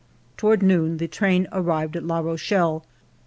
Toward 0.35 0.63
noon 0.63 0.97
the 0.97 1.07
train 1.07 1.47
arrived 1.51 1.95
at 1.95 2.01
La 2.03 2.17
Rochelle. 2.21 2.83